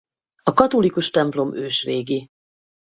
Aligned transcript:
A 0.43 0.53
katholikus 0.53 1.09
templom 1.09 1.53
ősrégi. 1.55 2.27